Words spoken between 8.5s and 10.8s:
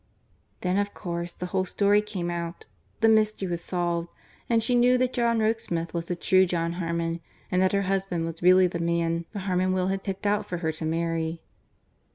the man the Harmon will had picked out for her